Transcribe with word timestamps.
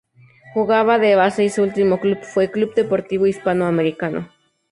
Jugaba 0.55 0.97
de 0.97 1.13
base 1.15 1.43
y 1.43 1.51
su 1.51 1.61
último 1.61 1.99
club 1.99 2.23
fue 2.23 2.49
Club 2.49 2.73
Deportivo 2.73 3.27
Hispano 3.27 3.67
Americano. 3.67 4.29